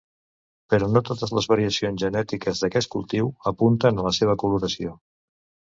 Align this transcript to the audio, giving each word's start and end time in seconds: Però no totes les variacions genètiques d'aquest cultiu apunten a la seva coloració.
Però 0.73 0.87
no 0.93 1.03
totes 1.09 1.33
les 1.39 1.49
variacions 1.51 2.05
genètiques 2.05 2.65
d'aquest 2.65 2.93
cultiu 2.97 3.33
apunten 3.53 4.01
a 4.05 4.11
la 4.11 4.19
seva 4.23 4.39
coloració. 4.47 4.99